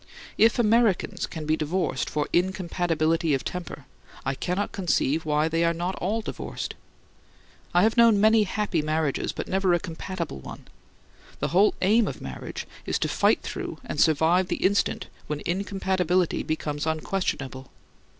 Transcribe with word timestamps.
If 0.35 0.57
Americans 0.57 1.27
can 1.27 1.45
be 1.45 1.55
divorced 1.55 2.09
for 2.09 2.27
"incompatibility 2.33 3.35
of 3.35 3.45
temper" 3.45 3.85
I 4.25 4.33
cannot 4.33 4.71
conceive 4.71 5.25
why 5.25 5.47
they 5.47 5.63
are 5.63 5.75
not 5.75 5.93
all 5.97 6.21
divorced. 6.23 6.73
I 7.71 7.83
have 7.83 7.97
known 7.97 8.19
many 8.19 8.45
happy 8.45 8.81
marriages, 8.81 9.31
but 9.31 9.47
never 9.47 9.75
a 9.75 9.79
compatible 9.79 10.39
one. 10.39 10.67
The 11.39 11.49
whole 11.49 11.75
aim 11.83 12.07
of 12.07 12.19
marriage 12.19 12.65
is 12.87 12.97
to 12.97 13.07
fight 13.07 13.43
through 13.43 13.77
and 13.85 14.01
survive 14.01 14.47
the 14.47 14.63
instant 14.65 15.05
when 15.27 15.43
incompatibility 15.45 16.41
becomes 16.41 16.87
unquestionable. 16.87 17.69